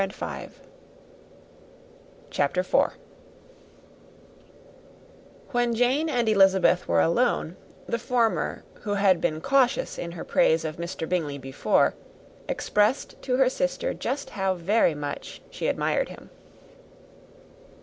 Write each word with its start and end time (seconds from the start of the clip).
When 5.51 5.75
Jane 5.75 6.09
and 6.09 6.27
Elizabeth 6.27 6.87
were 6.87 7.01
alone, 7.01 7.55
the 7.85 7.99
former, 7.99 8.63
who 8.81 8.95
had 8.95 9.21
been 9.21 9.41
cautious 9.41 9.99
in 9.99 10.13
her 10.13 10.23
praise 10.23 10.65
of 10.65 10.77
Mr. 10.77 11.07
Bingley 11.07 11.37
before, 11.37 11.93
expressed 12.49 13.21
to 13.21 13.35
her 13.37 13.47
sister 13.47 13.93
how 14.31 14.55
very 14.55 14.95
much 14.95 15.39
she 15.51 15.67
admired 15.67 16.09
him. 16.09 16.31